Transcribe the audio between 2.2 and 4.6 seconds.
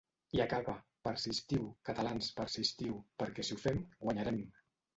persistiu, perquè si ho fem, guanyarem!’